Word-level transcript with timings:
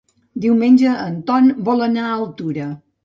Diumenge 0.45 0.93
en 1.03 1.19
Ton 1.27 1.51
vol 1.71 1.85
anar 1.89 2.07
a 2.09 2.15
Altura. 2.23 2.71